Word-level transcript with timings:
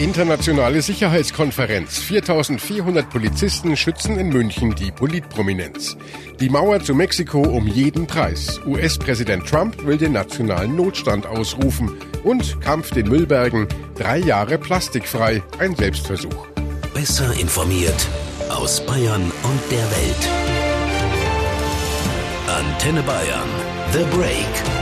Internationale 0.00 0.80
Sicherheitskonferenz. 0.80 1.98
4400 1.98 3.10
Polizisten 3.10 3.76
schützen 3.76 4.18
in 4.18 4.30
München 4.30 4.74
die 4.74 4.90
Politprominenz. 4.90 5.94
Die 6.40 6.48
Mauer 6.48 6.80
zu 6.80 6.94
Mexiko 6.94 7.42
um 7.42 7.66
jeden 7.66 8.06
Preis. 8.06 8.58
US-Präsident 8.66 9.46
Trump 9.46 9.84
will 9.84 9.98
den 9.98 10.12
nationalen 10.12 10.74
Notstand 10.74 11.26
ausrufen. 11.26 11.92
Und 12.24 12.62
Kampf 12.62 12.92
den 12.92 13.08
Müllbergen. 13.08 13.68
Drei 13.94 14.18
Jahre 14.18 14.56
plastikfrei. 14.56 15.42
Ein 15.58 15.76
Selbstversuch. 15.76 16.46
Besser 16.94 17.38
informiert 17.38 18.08
aus 18.48 18.80
Bayern 18.86 19.30
und 19.42 19.60
der 19.70 19.84
Welt. 19.90 20.28
Antenne 22.48 23.02
Bayern. 23.02 23.48
The 23.92 24.04
Break. 24.16 24.79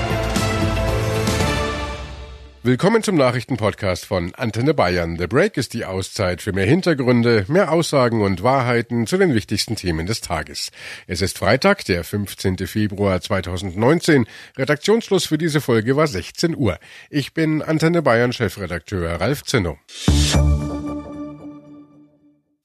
Willkommen 2.69 3.03
zum 3.03 3.17
Nachrichtenpodcast 3.17 4.05
von 4.05 4.35
Antenne 4.35 4.75
Bayern. 4.75 5.17
The 5.17 5.27
Break 5.27 5.57
ist 5.57 5.73
die 5.73 5.87
Auszeit 5.87 6.43
für 6.43 6.53
mehr 6.53 6.67
Hintergründe, 6.67 7.47
mehr 7.49 7.73
Aussagen 7.73 8.21
und 8.21 8.43
Wahrheiten 8.43 9.07
zu 9.07 9.17
den 9.17 9.33
wichtigsten 9.33 9.75
Themen 9.75 10.05
des 10.05 10.21
Tages. 10.21 10.71
Es 11.07 11.23
ist 11.23 11.39
Freitag, 11.39 11.87
der 11.87 12.05
15. 12.05 12.59
Februar 12.67 13.23
2019. 13.23 14.27
Redaktionsschluss 14.59 15.25
für 15.25 15.39
diese 15.39 15.63
Folge 15.63 15.97
war 15.97 16.09
16 16.09 16.55
Uhr. 16.55 16.79
Ich 17.09 17.33
bin 17.33 17.63
Antenne 17.63 18.03
Bayern 18.03 18.35
Chefredakteur 18.35 19.19
Ralf 19.19 19.45
Zinno. 19.45 19.79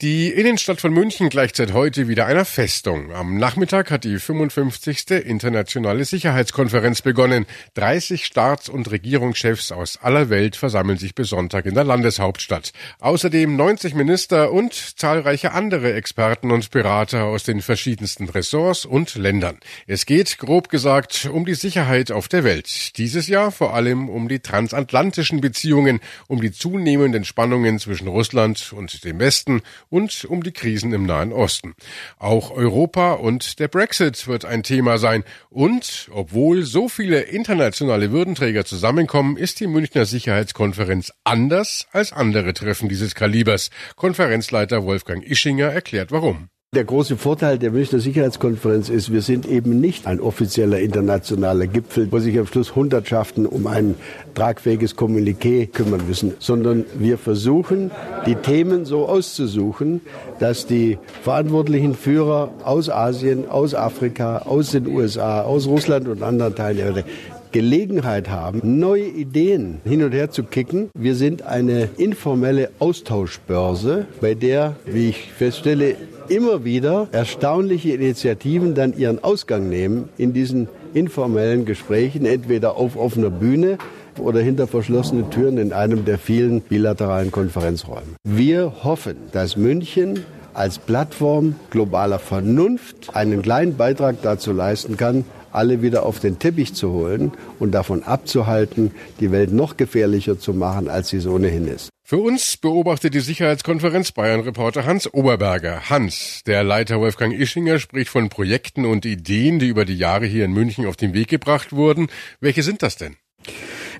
Die 0.03 0.27
Innenstadt 0.33 0.81
von 0.81 0.91
München 0.91 1.29
gleicht 1.29 1.55
seit 1.55 1.71
heute 1.71 2.09
wieder 2.09 2.25
einer 2.25 2.43
Festung. 2.43 3.13
Am 3.13 3.37
Nachmittag 3.37 3.89
hat 3.89 4.03
die 4.03 4.19
55. 4.19 5.11
internationale 5.11 6.03
Sicherheitskonferenz 6.03 7.01
begonnen. 7.01 7.45
30 7.75 8.25
Staats- 8.25 8.67
und 8.67 8.91
Regierungschefs 8.91 9.71
aus 9.71 9.97
aller 10.01 10.29
Welt 10.29 10.57
versammeln 10.57 10.97
sich 10.97 11.15
bis 11.15 11.29
Sonntag 11.29 11.65
in 11.65 11.73
der 11.73 11.85
Landeshauptstadt. 11.85 12.73
Außerdem 12.99 13.55
90 13.55 13.95
Minister 13.95 14.51
und 14.51 14.73
zahlreiche 14.73 15.53
andere 15.53 15.93
Experten 15.93 16.51
und 16.51 16.69
Berater 16.71 17.23
aus 17.23 17.45
den 17.45 17.61
verschiedensten 17.61 18.27
Ressorts 18.27 18.83
und 18.83 19.15
Ländern. 19.15 19.57
Es 19.87 20.05
geht, 20.05 20.37
grob 20.37 20.67
gesagt, 20.67 21.29
um 21.31 21.45
die 21.45 21.55
Sicherheit 21.55 22.11
auf 22.11 22.27
der 22.27 22.43
Welt. 22.43 22.97
Dieses 22.97 23.29
Jahr 23.29 23.53
vor 23.53 23.73
allem 23.73 24.09
um 24.09 24.27
die 24.27 24.39
transatlantischen 24.39 25.39
Beziehungen, 25.39 26.01
um 26.27 26.41
die 26.41 26.51
zunehmenden 26.51 27.23
Spannungen 27.23 27.79
zwischen 27.79 28.09
Russland 28.09 28.73
und 28.73 29.05
dem 29.05 29.19
Westen 29.19 29.61
und 29.93 30.25
um 30.25 30.41
die 30.41 30.51
Krisen 30.51 30.91
im 30.91 31.05
Nahen 31.05 31.31
Osten. 31.31 31.75
Auch 32.17 32.49
Europa 32.49 33.13
und 33.13 33.59
der 33.59 33.67
Brexit 33.67 34.27
wird 34.27 34.43
ein 34.43 34.63
Thema 34.63 34.97
sein. 34.97 35.23
Und 35.51 36.09
obwohl 36.11 36.63
so 36.63 36.89
viele 36.89 37.21
internationale 37.21 38.11
Würdenträger 38.11 38.65
zusammenkommen, 38.65 39.37
ist 39.37 39.59
die 39.59 39.67
Münchner 39.67 40.05
Sicherheitskonferenz 40.05 41.13
anders 41.23 41.87
als 41.91 42.11
andere 42.11 42.55
Treffen 42.55 42.89
dieses 42.89 43.13
Kalibers. 43.13 43.69
Konferenzleiter 43.95 44.83
Wolfgang 44.83 45.23
Ischinger 45.23 45.67
erklärt 45.67 46.11
warum. 46.11 46.49
Der 46.73 46.85
große 46.85 47.17
Vorteil 47.17 47.59
der 47.59 47.69
Münchner 47.69 47.99
Sicherheitskonferenz 47.99 48.89
ist, 48.89 49.13
wir 49.13 49.21
sind 49.21 49.47
eben 49.47 49.79
nicht 49.79 50.07
ein 50.07 50.19
offizieller 50.19 50.79
internationaler 50.79 51.67
Gipfel, 51.67 52.11
wo 52.11 52.17
sich 52.17 52.39
am 52.39 52.47
Schluss 52.47 52.75
Hundertschaften 52.75 53.45
um 53.45 53.67
ein 53.67 53.93
tragfähiges 54.33 54.97
Kommuniqué 54.97 55.67
kümmern 55.67 56.01
müssen, 56.07 56.33
sondern 56.39 56.85
wir 56.97 57.19
versuchen, 57.19 57.91
die 58.25 58.33
Themen 58.33 58.85
so 58.85 59.07
auszusuchen, 59.07 60.01
dass 60.39 60.65
die 60.65 60.97
verantwortlichen 61.21 61.93
Führer 61.93 62.49
aus 62.63 62.89
Asien, 62.89 63.47
aus 63.47 63.75
Afrika, 63.75 64.39
aus 64.39 64.71
den 64.71 64.87
USA, 64.87 65.43
aus 65.43 65.67
Russland 65.67 66.07
und 66.07 66.23
anderen 66.23 66.55
Teilen 66.55 66.77
der 66.77 66.95
Welt 66.95 67.05
Gelegenheit 67.53 68.29
haben, 68.29 68.79
neue 68.79 69.05
Ideen 69.05 69.79
hin 69.85 70.03
und 70.03 70.11
her 70.11 70.31
zu 70.31 70.43
kicken. 70.43 70.89
Wir 70.95 71.13
sind 71.13 71.43
eine 71.43 71.87
informelle 71.97 72.71
Austauschbörse, 72.79 74.07
bei 74.19 74.33
der, 74.33 74.75
wie 74.85 75.09
ich 75.09 75.31
feststelle, 75.31 75.95
immer 76.29 76.63
wieder 76.63 77.07
erstaunliche 77.11 77.93
Initiativen 77.93 78.75
dann 78.75 78.97
ihren 78.97 79.23
Ausgang 79.23 79.69
nehmen 79.69 80.09
in 80.17 80.33
diesen 80.33 80.67
informellen 80.93 81.65
Gesprächen, 81.65 82.25
entweder 82.25 82.75
auf 82.77 82.95
offener 82.95 83.29
Bühne 83.29 83.77
oder 84.19 84.39
hinter 84.41 84.67
verschlossenen 84.67 85.29
Türen 85.31 85.57
in 85.57 85.73
einem 85.73 86.05
der 86.05 86.17
vielen 86.17 86.61
bilateralen 86.61 87.31
Konferenzräume. 87.31 88.15
Wir 88.23 88.83
hoffen, 88.83 89.17
dass 89.31 89.57
München 89.57 90.25
als 90.53 90.77
Plattform 90.77 91.55
globaler 91.71 92.19
Vernunft 92.19 93.15
einen 93.15 93.41
kleinen 93.41 93.75
Beitrag 93.75 94.17
dazu 94.21 94.51
leisten 94.51 94.97
kann, 94.97 95.25
alle 95.51 95.81
wieder 95.81 96.05
auf 96.05 96.19
den 96.19 96.39
Teppich 96.39 96.73
zu 96.73 96.91
holen 96.91 97.31
und 97.59 97.71
davon 97.71 98.03
abzuhalten, 98.03 98.91
die 99.19 99.31
Welt 99.31 99.51
noch 99.51 99.77
gefährlicher 99.77 100.37
zu 100.39 100.53
machen, 100.53 100.89
als 100.89 101.09
sie 101.09 101.17
es 101.17 101.27
ohnehin 101.27 101.67
ist. 101.67 101.89
Für 102.13 102.19
uns 102.19 102.57
beobachtet 102.57 103.15
die 103.15 103.21
Sicherheitskonferenz 103.21 104.11
Bayern-Reporter 104.11 104.85
Hans 104.85 105.11
Oberberger. 105.11 105.89
Hans, 105.89 106.43
der 106.45 106.63
Leiter 106.63 106.99
Wolfgang 106.99 107.33
Ischinger, 107.33 107.79
spricht 107.79 108.11
von 108.11 108.29
Projekten 108.29 108.85
und 108.85 109.03
Ideen, 109.03 109.57
die 109.57 109.65
über 109.65 109.83
die 109.83 109.97
Jahre 109.97 110.27
hier 110.27 110.45
in 110.45 110.53
München 110.53 110.85
auf 110.85 110.95
den 110.95 111.15
Weg 111.15 111.27
gebracht 111.27 111.71
wurden. 111.71 112.09
Welche 112.39 112.61
sind 112.61 112.83
das 112.83 112.97
denn? 112.97 113.17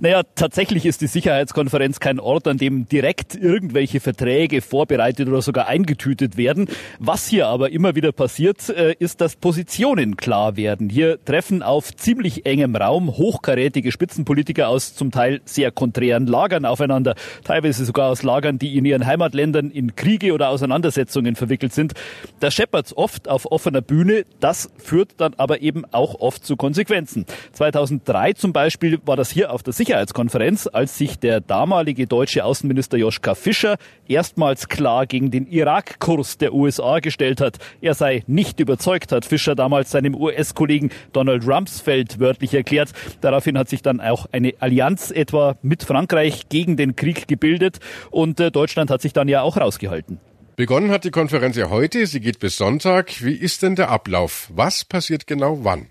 Naja, 0.03 0.23
tatsächlich 0.35 0.85
ist 0.85 0.99
die 0.99 1.07
Sicherheitskonferenz 1.07 2.01
kein 2.01 2.19
Ort, 2.19 2.45
an 2.49 2.57
dem 2.57 2.89
direkt 2.89 3.35
irgendwelche 3.35 4.01
Verträge 4.01 4.61
vorbereitet 4.61 5.29
oder 5.29 5.41
sogar 5.41 5.67
eingetütet 5.69 6.35
werden. 6.35 6.67
Was 6.99 7.29
hier 7.29 7.47
aber 7.47 7.71
immer 7.71 7.95
wieder 7.95 8.11
passiert, 8.11 8.67
äh, 8.67 8.95
ist, 8.99 9.21
dass 9.21 9.37
Positionen 9.37 10.17
klar 10.17 10.57
werden. 10.57 10.89
Hier 10.89 11.23
treffen 11.23 11.63
auf 11.63 11.95
ziemlich 11.95 12.45
engem 12.45 12.75
Raum 12.75 13.15
hochkarätige 13.15 13.93
Spitzenpolitiker 13.93 14.67
aus 14.67 14.93
zum 14.93 15.09
Teil 15.09 15.39
sehr 15.45 15.71
konträren 15.71 16.27
Lagern 16.27 16.65
aufeinander, 16.65 17.15
teilweise 17.45 17.85
sogar 17.85 18.09
aus 18.09 18.23
Lagern, 18.23 18.59
die 18.59 18.77
in 18.77 18.83
ihren 18.83 19.05
Heimatländern 19.05 19.71
in 19.71 19.95
Kriege 19.95 20.33
oder 20.33 20.49
Auseinandersetzungen 20.49 21.37
verwickelt 21.37 21.71
sind. 21.71 21.93
Da 22.41 22.51
scheppert's 22.51 22.93
oft 22.97 23.29
auf 23.29 23.49
offener 23.49 23.79
Bühne, 23.79 24.25
das 24.41 24.69
führt 24.79 25.11
dann 25.21 25.33
aber 25.35 25.61
eben 25.61 25.85
auch 25.93 26.19
oft 26.19 26.45
zu 26.45 26.57
Konsequenzen. 26.57 27.25
2003 27.53 28.33
zum 28.33 28.51
Beispiel 28.51 28.99
war 29.05 29.15
das 29.15 29.31
hier 29.31 29.53
auf 29.53 29.63
der 29.63 29.71
Sicherheitskonferenz, 29.71 29.92
als 29.97 30.97
sich 30.97 31.19
der 31.19 31.41
damalige 31.41 32.07
deutsche 32.07 32.45
Außenminister 32.45 32.97
Joschka 32.97 33.35
Fischer 33.35 33.77
erstmals 34.07 34.67
klar 34.67 35.05
gegen 35.05 35.31
den 35.31 35.47
Irakkurs 35.47 36.37
der 36.37 36.53
USA 36.53 36.99
gestellt 36.99 37.41
hat. 37.41 37.57
Er 37.81 37.93
sei 37.93 38.23
nicht 38.27 38.59
überzeugt, 38.59 39.11
hat 39.11 39.25
Fischer 39.25 39.55
damals 39.55 39.91
seinem 39.91 40.15
US-Kollegen 40.15 40.89
Donald 41.11 41.47
Rumsfeld 41.47 42.19
wörtlich 42.19 42.53
erklärt. 42.53 42.91
Daraufhin 43.21 43.57
hat 43.57 43.69
sich 43.69 43.81
dann 43.81 44.01
auch 44.01 44.25
eine 44.31 44.53
Allianz 44.59 45.11
etwa 45.11 45.55
mit 45.61 45.83
Frankreich 45.83 46.49
gegen 46.49 46.77
den 46.77 46.95
Krieg 46.95 47.27
gebildet 47.27 47.79
und 48.11 48.39
äh, 48.39 48.51
Deutschland 48.51 48.89
hat 48.89 49.01
sich 49.01 49.13
dann 49.13 49.27
ja 49.27 49.41
auch 49.41 49.57
rausgehalten. 49.57 50.19
Begonnen 50.55 50.91
hat 50.91 51.03
die 51.03 51.11
Konferenz 51.11 51.57
ja 51.57 51.69
heute, 51.69 52.05
sie 52.05 52.19
geht 52.19 52.39
bis 52.39 52.57
Sonntag. 52.57 53.23
Wie 53.23 53.33
ist 53.33 53.63
denn 53.63 53.75
der 53.75 53.89
Ablauf? 53.89 54.51
Was 54.53 54.85
passiert 54.85 55.25
genau 55.25 55.63
wann? 55.63 55.87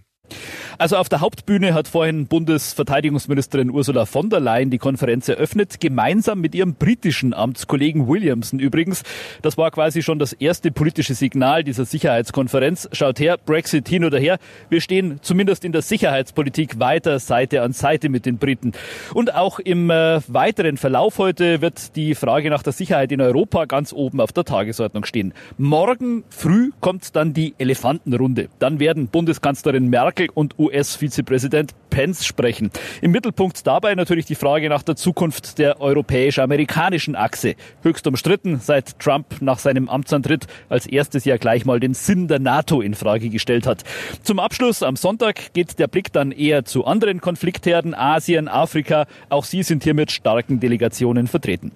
Also 0.83 0.97
auf 0.97 1.09
der 1.09 1.21
Hauptbühne 1.21 1.75
hat 1.75 1.87
vorhin 1.87 2.27
Bundesverteidigungsministerin 2.27 3.71
Ursula 3.71 4.05
von 4.05 4.31
der 4.31 4.41
Leyen 4.41 4.69
die 4.69 4.79
Konferenz 4.79 5.29
eröffnet, 5.29 5.79
gemeinsam 5.79 6.41
mit 6.41 6.57
ihrem 6.57 6.75
britischen 6.75 7.35
Amtskollegen 7.35 8.09
Williamson 8.09 8.59
übrigens. 8.59 9.05
Das 9.43 9.57
war 9.57 9.71
quasi 9.71 10.03
schon 10.03 10.19
das 10.19 10.33
erste 10.33 10.73
politische 10.73 11.15
Signal 11.15 11.63
dieser 11.63 11.85
Sicherheitskonferenz. 11.85 12.89
Schaut 12.91 13.21
her, 13.21 13.39
Brexit 13.39 13.89
hin 13.89 14.05
oder 14.05 14.19
her. 14.19 14.41
Wir 14.71 14.81
stehen 14.81 15.21
zumindest 15.23 15.65
in 15.65 15.71
der 15.71 15.83
Sicherheitspolitik 15.83 16.81
weiter 16.81 17.21
Seite 17.21 17.63
an 17.63 17.73
Seite 17.73 18.09
mit 18.09 18.27
den 18.27 18.39
Briten. 18.39 18.73
Und 19.15 19.37
auch 19.37 19.61
im 19.61 19.89
äh, 19.89 20.21
weiteren 20.27 20.79
Verlauf 20.79 21.19
heute 21.19 21.61
wird 21.61 21.95
die 21.95 22.17
Frage 22.17 22.51
nach 22.51 22.65
der 22.65 22.73
Sicherheit 22.73 23.13
in 23.13 23.21
Europa 23.21 23.67
ganz 23.67 23.93
oben 23.93 24.21
auf 24.21 24.33
der 24.33 24.43
Tagesordnung 24.43 25.05
stehen. 25.05 25.33
Morgen 25.59 26.25
früh 26.29 26.73
kommt 26.81 27.15
dann 27.15 27.35
die 27.35 27.55
Elefantenrunde. 27.59 28.49
Dann 28.59 28.81
werden 28.81 29.07
Bundeskanzlerin 29.07 29.89
Merkel 29.89 30.27
und 30.35 30.59
US-Vizepräsident 30.73 31.73
Pence 31.91 32.25
sprechen. 32.25 32.71
Im 33.03 33.11
Mittelpunkt 33.11 33.67
dabei 33.67 33.95
natürlich 33.95 34.25
die 34.27 34.35
Frage 34.35 34.69
nach 34.69 34.83
der 34.83 34.97
Zukunft 34.97 35.59
der 35.59 35.81
europäisch-amerikanischen 35.81 37.17
Achse. 37.17 37.55
Höchst 37.83 38.07
umstritten, 38.07 38.61
seit 38.61 38.99
Trump 38.99 39.41
nach 39.41 39.59
seinem 39.59 39.89
Amtsantritt 39.89 40.47
als 40.69 40.87
erstes 40.87 41.25
Jahr 41.25 41.39
gleich 41.39 41.65
mal 41.65 41.81
den 41.81 41.95
Sinn 41.95 42.29
der 42.29 42.39
NATO 42.39 42.81
in 42.81 42.95
Frage 42.95 43.29
gestellt 43.29 43.67
hat. 43.67 43.85
Zum 44.23 44.39
Abschluss 44.39 44.83
am 44.83 44.97
Sonntag 44.97 45.53
geht 45.53 45.79
der 45.79 45.89
Blick 45.89 46.13
dann 46.13 46.33
eher 46.33 46.65
zu 46.65 46.85
anderen 46.85 47.21
Konfliktherden, 47.21 47.95
Asien, 47.95 48.49
Afrika. 48.49 49.07
Auch 49.29 49.45
sie 49.45 49.63
sind 49.63 49.85
hier 49.85 49.95
mit 49.95 50.11
starken 50.11 50.61
Delegationen 50.61 51.27
vertreten. 51.27 51.73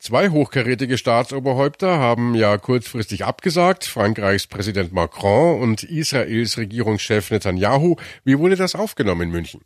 Zwei 0.00 0.30
hochkarätige 0.30 0.96
Staatsoberhäupter 0.96 1.98
haben 1.98 2.34
ja 2.34 2.56
kurzfristig 2.56 3.26
abgesagt, 3.26 3.84
Frankreichs 3.84 4.46
Präsident 4.46 4.94
Macron 4.94 5.60
und 5.60 5.82
Israels 5.82 6.56
Regierungschef 6.56 7.30
Netanyahu. 7.30 7.96
Wie 8.24 8.38
wurde 8.38 8.56
das 8.56 8.74
aufgenommen 8.74 9.20
in 9.20 9.30
München? 9.30 9.60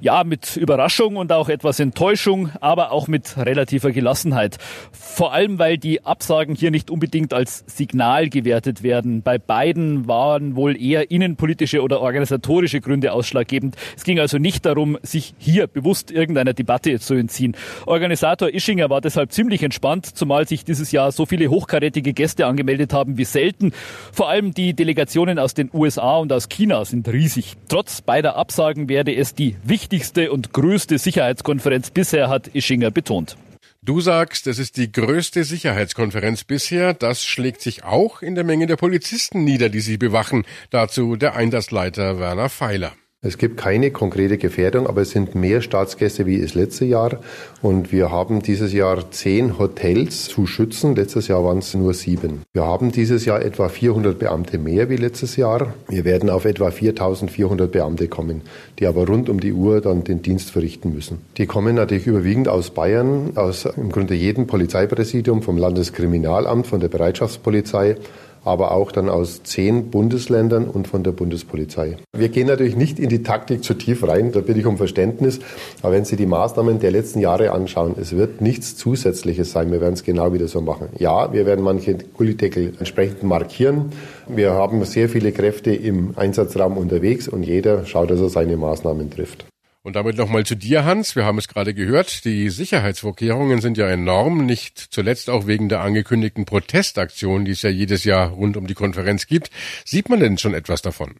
Ja, 0.00 0.24
mit 0.24 0.56
Überraschung 0.56 1.16
und 1.16 1.32
auch 1.32 1.48
etwas 1.48 1.80
Enttäuschung, 1.80 2.50
aber 2.60 2.92
auch 2.92 3.08
mit 3.08 3.36
relativer 3.36 3.92
Gelassenheit. 3.92 4.58
Vor 4.92 5.32
allem, 5.32 5.58
weil 5.58 5.78
die 5.78 6.04
Absagen 6.04 6.54
hier 6.54 6.70
nicht 6.70 6.90
unbedingt 6.90 7.32
als 7.32 7.64
Signal 7.66 8.28
gewertet 8.28 8.82
werden. 8.82 9.22
Bei 9.22 9.38
beiden 9.38 10.06
waren 10.08 10.56
wohl 10.56 10.80
eher 10.80 11.10
innenpolitische 11.10 11.82
oder 11.82 12.00
organisatorische 12.00 12.80
Gründe 12.80 13.12
ausschlaggebend. 13.12 13.76
Es 13.96 14.04
ging 14.04 14.18
also 14.18 14.38
nicht 14.38 14.66
darum, 14.66 14.98
sich 15.02 15.34
hier 15.38 15.66
bewusst 15.66 16.10
irgendeiner 16.10 16.52
Debatte 16.52 16.98
zu 16.98 17.14
entziehen. 17.14 17.56
Organisator 17.86 18.48
Ischinger 18.52 18.90
war 18.90 19.00
deshalb 19.00 19.32
ziemlich 19.32 19.62
entspannt, 19.62 20.06
zumal 20.06 20.46
sich 20.48 20.64
dieses 20.64 20.92
Jahr 20.92 21.12
so 21.12 21.26
viele 21.26 21.48
hochkarätige 21.48 22.12
Gäste 22.12 22.46
angemeldet 22.46 22.92
haben 22.92 23.16
wie 23.18 23.24
selten. 23.24 23.72
Vor 24.12 24.28
allem 24.28 24.52
die 24.52 24.74
Delegationen 24.74 25.38
aus 25.38 25.54
den 25.54 25.70
USA 25.72 26.16
und 26.16 26.32
aus 26.32 26.48
China 26.48 26.84
sind 26.84 27.08
riesig. 27.08 27.54
Trotz 27.68 28.02
beider 28.02 28.36
Absagen 28.36 28.88
werde 28.88 29.14
es 29.14 29.34
die 29.34 29.56
wichtigste 29.62 29.83
und 30.30 30.52
größte 30.52 30.98
Sicherheitskonferenz 30.98 31.90
bisher, 31.90 32.28
hat 32.28 32.48
Ischinger 32.54 32.90
betont. 32.90 33.36
Du 33.82 34.00
sagst, 34.00 34.46
es 34.46 34.58
ist 34.58 34.78
die 34.78 34.90
größte 34.90 35.44
Sicherheitskonferenz 35.44 36.44
bisher. 36.44 36.94
Das 36.94 37.24
schlägt 37.24 37.60
sich 37.60 37.84
auch 37.84 38.22
in 38.22 38.34
der 38.34 38.42
Menge 38.42 38.66
der 38.66 38.76
Polizisten 38.76 39.44
nieder, 39.44 39.68
die 39.68 39.80
sie 39.80 39.98
bewachen. 39.98 40.46
Dazu 40.70 41.16
der 41.16 41.36
Einsatzleiter 41.36 42.18
Werner 42.18 42.48
Pfeiler. 42.48 42.92
Es 43.26 43.38
gibt 43.38 43.56
keine 43.56 43.90
konkrete 43.90 44.36
Gefährdung, 44.36 44.86
aber 44.86 45.00
es 45.00 45.10
sind 45.10 45.34
mehr 45.34 45.62
Staatsgäste 45.62 46.26
wie 46.26 46.42
das 46.42 46.52
letzte 46.52 46.84
Jahr. 46.84 47.20
Und 47.62 47.90
wir 47.90 48.10
haben 48.10 48.42
dieses 48.42 48.74
Jahr 48.74 49.10
zehn 49.10 49.58
Hotels 49.58 50.24
zu 50.24 50.46
schützen. 50.46 50.94
Letztes 50.94 51.28
Jahr 51.28 51.42
waren 51.42 51.58
es 51.58 51.72
nur 51.72 51.94
sieben. 51.94 52.42
Wir 52.52 52.66
haben 52.66 52.92
dieses 52.92 53.24
Jahr 53.24 53.40
etwa 53.40 53.70
400 53.70 54.18
Beamte 54.18 54.58
mehr 54.58 54.90
wie 54.90 54.96
letztes 54.96 55.36
Jahr. 55.36 55.72
Wir 55.88 56.04
werden 56.04 56.28
auf 56.28 56.44
etwa 56.44 56.70
4400 56.70 57.72
Beamte 57.72 58.08
kommen, 58.08 58.42
die 58.78 58.86
aber 58.86 59.06
rund 59.06 59.30
um 59.30 59.40
die 59.40 59.54
Uhr 59.54 59.80
dann 59.80 60.04
den 60.04 60.20
Dienst 60.20 60.50
verrichten 60.50 60.92
müssen. 60.92 61.22
Die 61.38 61.46
kommen 61.46 61.76
natürlich 61.76 62.06
überwiegend 62.06 62.48
aus 62.48 62.72
Bayern, 62.72 63.30
aus 63.36 63.64
im 63.64 63.90
Grunde 63.90 64.14
jedem 64.14 64.46
Polizeipräsidium, 64.46 65.40
vom 65.40 65.56
Landeskriminalamt, 65.56 66.66
von 66.66 66.80
der 66.80 66.88
Bereitschaftspolizei 66.88 67.96
aber 68.44 68.72
auch 68.72 68.92
dann 68.92 69.08
aus 69.08 69.42
zehn 69.42 69.90
Bundesländern 69.90 70.66
und 70.66 70.86
von 70.88 71.02
der 71.02 71.12
Bundespolizei. 71.12 71.96
Wir 72.16 72.28
gehen 72.28 72.46
natürlich 72.46 72.76
nicht 72.76 72.98
in 72.98 73.08
die 73.08 73.22
Taktik 73.22 73.64
zu 73.64 73.74
tief 73.74 74.06
rein, 74.06 74.32
da 74.32 74.40
bitte 74.40 74.60
ich 74.60 74.66
um 74.66 74.76
Verständnis. 74.76 75.40
Aber 75.82 75.92
wenn 75.92 76.04
Sie 76.04 76.16
die 76.16 76.26
Maßnahmen 76.26 76.80
der 76.80 76.90
letzten 76.90 77.20
Jahre 77.20 77.52
anschauen, 77.52 77.94
es 78.00 78.16
wird 78.16 78.40
nichts 78.40 78.76
Zusätzliches 78.76 79.52
sein. 79.52 79.72
Wir 79.72 79.80
werden 79.80 79.94
es 79.94 80.04
genau 80.04 80.32
wieder 80.32 80.48
so 80.48 80.60
machen. 80.60 80.88
Ja, 80.98 81.32
wir 81.32 81.46
werden 81.46 81.64
manche 81.64 81.94
Gullideckel 81.94 82.74
entsprechend 82.78 83.22
markieren. 83.22 83.92
Wir 84.28 84.52
haben 84.52 84.84
sehr 84.84 85.08
viele 85.08 85.32
Kräfte 85.32 85.74
im 85.74 86.12
Einsatzraum 86.16 86.76
unterwegs 86.76 87.28
und 87.28 87.42
jeder 87.42 87.86
schaut, 87.86 88.10
dass 88.10 88.20
er 88.20 88.28
seine 88.28 88.56
Maßnahmen 88.56 89.10
trifft. 89.10 89.46
Und 89.84 89.96
damit 89.96 90.16
nochmal 90.16 90.46
zu 90.46 90.54
dir, 90.54 90.86
Hans. 90.86 91.14
Wir 91.14 91.26
haben 91.26 91.36
es 91.36 91.46
gerade 91.46 91.74
gehört. 91.74 92.24
Die 92.24 92.48
Sicherheitsvorkehrungen 92.48 93.60
sind 93.60 93.76
ja 93.76 93.86
enorm, 93.86 94.46
nicht 94.46 94.78
zuletzt 94.78 95.28
auch 95.28 95.46
wegen 95.46 95.68
der 95.68 95.82
angekündigten 95.82 96.46
Protestaktion, 96.46 97.44
die 97.44 97.50
es 97.50 97.60
ja 97.60 97.68
jedes 97.68 98.04
Jahr 98.04 98.30
rund 98.30 98.56
um 98.56 98.66
die 98.66 98.72
Konferenz 98.72 99.26
gibt. 99.26 99.50
Sieht 99.84 100.08
man 100.08 100.20
denn 100.20 100.38
schon 100.38 100.54
etwas 100.54 100.80
davon? 100.80 101.16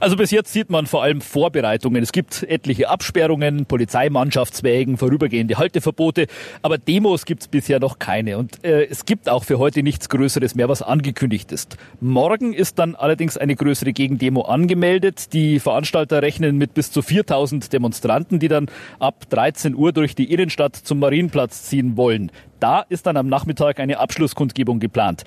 Also 0.00 0.16
bis 0.16 0.30
jetzt 0.30 0.52
sieht 0.52 0.70
man 0.70 0.86
vor 0.86 1.02
allem 1.02 1.20
Vorbereitungen. 1.20 2.02
Es 2.02 2.12
gibt 2.12 2.42
etliche 2.44 2.88
Absperrungen, 2.88 3.66
Polizeimannschaftswägen, 3.66 4.96
vorübergehende 4.96 5.58
Halteverbote, 5.58 6.26
aber 6.62 6.78
Demos 6.78 7.24
gibt 7.24 7.42
es 7.42 7.48
bisher 7.48 7.78
noch 7.78 7.98
keine. 7.98 8.38
Und 8.38 8.64
äh, 8.64 8.86
es 8.86 9.04
gibt 9.04 9.28
auch 9.28 9.44
für 9.44 9.58
heute 9.58 9.82
nichts 9.82 10.08
Größeres 10.08 10.54
mehr, 10.54 10.68
was 10.68 10.82
angekündigt 10.82 11.52
ist. 11.52 11.76
Morgen 12.00 12.52
ist 12.52 12.78
dann 12.78 12.94
allerdings 12.94 13.36
eine 13.36 13.54
größere 13.54 13.92
Gegendemo 13.92 14.42
angemeldet. 14.42 15.32
Die 15.32 15.60
Veranstalter 15.60 16.22
rechnen 16.22 16.56
mit 16.56 16.74
bis 16.74 16.90
zu 16.90 17.02
4000 17.02 17.72
Demonstranten, 17.72 18.38
die 18.38 18.48
dann 18.48 18.66
ab 18.98 19.28
13 19.30 19.74
Uhr 19.74 19.92
durch 19.92 20.14
die 20.14 20.32
Innenstadt 20.32 20.74
zum 20.74 20.98
Marienplatz 20.98 21.64
ziehen 21.64 21.96
wollen. 21.96 22.32
Da 22.64 22.86
ist 22.88 23.04
dann 23.04 23.18
am 23.18 23.28
Nachmittag 23.28 23.78
eine 23.78 23.98
Abschlusskundgebung 23.98 24.80
geplant. 24.80 25.24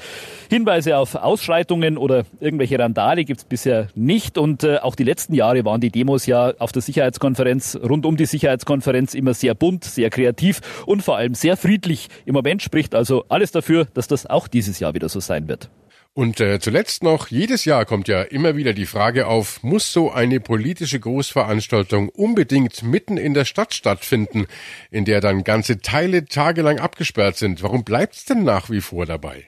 Hinweise 0.50 0.98
auf 0.98 1.14
Ausschreitungen 1.14 1.96
oder 2.00 2.24
irgendwelche 2.40 2.80
Randale 2.80 3.26
gibt 3.26 3.42
es 3.42 3.46
bisher 3.46 3.90
nicht. 3.94 4.40
Und 4.40 4.64
äh, 4.64 4.78
auch 4.78 4.96
die 4.96 5.04
letzten 5.04 5.36
Jahre 5.36 5.64
waren 5.64 5.80
die 5.80 5.92
Demos 5.92 6.26
ja 6.26 6.54
auf 6.58 6.72
der 6.72 6.82
Sicherheitskonferenz, 6.82 7.78
rund 7.88 8.08
um 8.08 8.18
die 8.18 8.26
Sicherheitskonferenz 8.26 9.14
immer 9.14 9.36
sehr 9.36 9.54
bunt, 9.54 9.84
sehr 9.84 10.10
kreativ 10.10 10.62
und 10.88 11.04
vor 11.04 11.18
allem 11.18 11.36
sehr 11.36 11.58
friedlich. 11.58 12.08
Im 12.26 12.34
Moment 12.34 12.64
spricht 12.64 12.96
also 12.96 13.24
alles 13.30 13.52
dafür, 13.52 13.86
dass 13.94 14.08
das 14.08 14.26
auch 14.26 14.48
dieses 14.48 14.80
Jahr 14.80 14.96
wieder 14.96 15.08
so 15.08 15.20
sein 15.20 15.48
wird. 15.48 15.70
Und 16.18 16.40
äh, 16.40 16.60
zuletzt 16.60 17.04
noch, 17.04 17.28
jedes 17.28 17.64
Jahr 17.66 17.86
kommt 17.86 18.08
ja 18.08 18.24
immer 18.24 18.56
wieder 18.56 18.74
die 18.74 18.88
Frage 18.88 19.28
auf, 19.28 19.62
muss 19.62 19.94
so 19.94 20.10
eine 20.10 20.40
politische 20.40 21.00
Großveranstaltung 21.00 22.10
unbedingt 22.10 22.82
mitten 22.82 23.18
in 23.18 23.36
der 23.36 23.46
Stadt 23.46 23.76
stattfinden, 23.76 24.48
in 24.90 25.06
der 25.06 25.22
dann 25.22 25.44
ganze 25.44 25.80
Teile 25.80 26.26
tagelang 26.26 26.80
abgesperrt 26.80 27.38
sind? 27.38 27.62
Warum 27.62 27.84
bleibt's 27.84 28.26
denn 28.26 28.44
nach 28.44 28.72
wie 28.72 28.82
vor 28.82 29.06
dabei? 29.06 29.44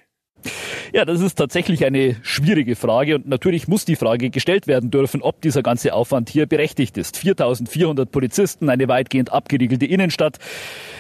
Ja, 0.94 1.06
das 1.06 1.22
ist 1.22 1.40
tatsächlich 1.40 1.86
eine 1.86 2.18
schwierige 2.22 2.76
Frage 2.76 3.16
und 3.16 3.28
natürlich 3.28 3.68
muss 3.68 3.86
die 3.86 3.96
Frage 3.96 4.30
gestellt 4.30 4.68
werden 4.68 4.92
dürfen, 4.92 5.24
ob 5.24 5.42
dieser 5.42 5.64
ganze 5.64 5.96
Aufwand 5.96 6.30
hier 6.30 6.46
berechtigt 6.46 7.00
ist. 7.00 7.18
4400 7.18 8.12
Polizisten, 8.12 8.70
eine 8.70 8.88
weitgehend 8.88 9.34
abgeriegelte 9.34 9.88
Innenstadt. 9.88 10.38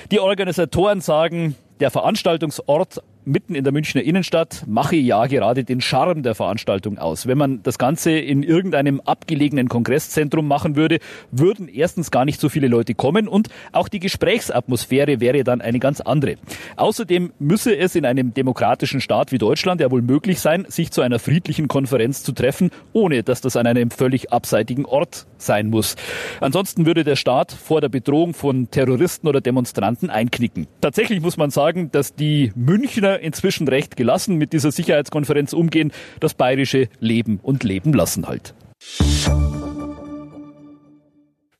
Die 0.09 0.19
Organisatoren 0.19 0.99
sagen, 1.01 1.53
der 1.79 1.91
Veranstaltungsort 1.91 3.03
mitten 3.29 3.53
in 3.53 3.63
der 3.63 3.71
Münchner 3.71 4.01
Innenstadt 4.01 4.63
mache 4.67 4.95
ja 4.95 5.27
gerade 5.27 5.63
den 5.63 5.81
Charme 5.81 6.23
der 6.23 6.33
Veranstaltung 6.33 6.97
aus. 6.97 7.27
Wenn 7.27 7.37
man 7.37 7.61
das 7.63 7.77
Ganze 7.77 8.11
in 8.11 8.43
irgendeinem 8.43 9.01
abgelegenen 9.01 9.69
Kongresszentrum 9.69 10.47
machen 10.47 10.75
würde, 10.75 10.99
würden 11.31 11.67
erstens 11.67 12.09
gar 12.09 12.25
nicht 12.25 12.41
so 12.41 12.49
viele 12.49 12.67
Leute 12.67 12.95
kommen 12.95 13.27
und 13.27 13.49
auch 13.71 13.87
die 13.87 13.99
Gesprächsatmosphäre 13.99 15.19
wäre 15.19 15.43
dann 15.43 15.61
eine 15.61 15.79
ganz 15.79 16.01
andere. 16.01 16.35
Außerdem 16.75 17.31
müsse 17.37 17.77
es 17.77 17.95
in 17.95 18.05
einem 18.05 18.33
demokratischen 18.33 18.99
Staat 18.99 19.31
wie 19.31 19.37
Deutschland 19.37 19.79
ja 19.79 19.91
wohl 19.91 20.01
möglich 20.01 20.39
sein, 20.39 20.65
sich 20.67 20.91
zu 20.91 21.01
einer 21.01 21.19
friedlichen 21.19 21.67
Konferenz 21.67 22.23
zu 22.23 22.31
treffen, 22.31 22.71
ohne 22.93 23.21
dass 23.21 23.41
das 23.41 23.55
an 23.55 23.67
einem 23.67 23.91
völlig 23.91 24.33
abseitigen 24.33 24.85
Ort 24.85 25.27
sein 25.37 25.69
muss. 25.69 25.95
Ansonsten 26.41 26.87
würde 26.87 27.03
der 27.03 27.15
Staat 27.15 27.51
vor 27.51 27.79
der 27.79 27.89
Bedrohung 27.89 28.33
von 28.33 28.71
Terroristen 28.71 29.27
oder 29.27 29.39
Demonstranten 29.39 30.09
einknicken. 30.09 30.67
Tatsächlich 30.81 31.21
muss 31.21 31.37
man 31.37 31.51
sagen, 31.51 31.91
dass 31.91 32.15
die 32.15 32.51
Münchner 32.55 33.18
inzwischen 33.21 33.67
recht 33.67 33.95
gelassen 33.95 34.35
mit 34.35 34.53
dieser 34.53 34.71
Sicherheitskonferenz 34.71 35.53
umgehen. 35.53 35.91
Das 36.19 36.33
bayerische 36.33 36.89
Leben 36.99 37.39
und 37.41 37.63
Leben 37.63 37.93
lassen 37.93 38.27
halt. 38.27 38.53